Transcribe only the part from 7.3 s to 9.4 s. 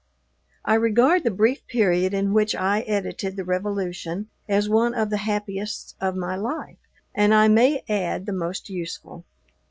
I may add the most useful.